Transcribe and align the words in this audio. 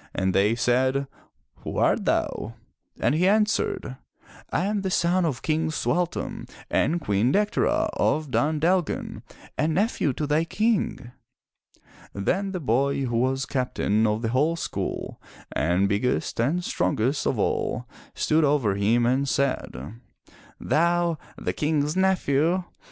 ''And 0.12 0.34
they 0.34 0.56
said, 0.56 1.06
"Who 1.58 1.78
art 1.78 2.04
thou?" 2.04 2.54
And 2.98 3.14
he 3.14 3.28
answered," 3.28 3.96
I 4.50 4.64
am 4.64 4.82
the 4.82 4.90
son 4.90 5.24
of 5.24 5.40
King 5.40 5.70
Sualtam 5.70 6.48
and 6.68 7.00
Queen 7.00 7.30
Dectera 7.32 7.88
of 7.92 8.32
Dun 8.32 8.58
Dalgan 8.58 9.22
and 9.56 9.72
nephew 9.74 10.12
to 10.14 10.26
thy 10.26 10.42
King." 10.44 11.12
Then 12.12 12.50
the 12.50 12.58
boy 12.58 13.04
who 13.04 13.18
was 13.18 13.46
Captain 13.46 14.04
of 14.04 14.22
the 14.22 14.30
whole 14.30 14.56
school 14.56 15.22
and 15.52 15.88
biggest 15.88 16.40
and 16.40 16.64
strongest 16.64 17.24
of 17.24 17.38
all 17.38 17.86
stood 18.14 18.42
over 18.42 18.74
him 18.74 19.06
and 19.06 19.28
said: 19.28 19.92
"Thou, 20.58 21.18
the 21.40 21.52
King's 21.52 21.94
nephew! 21.96 22.64